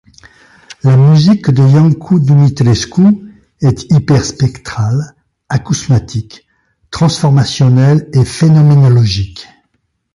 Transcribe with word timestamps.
La 0.81 0.97
musique 0.97 1.51
de 1.51 1.61
Iancu 1.61 2.19
Dumitrescu 2.19 3.35
est 3.61 3.83
hyper-spectrale, 3.91 5.13
acousmatique, 5.47 6.47
transformationnelle 6.89 8.09
et 8.11 8.25
phénoménologique. 8.25 9.47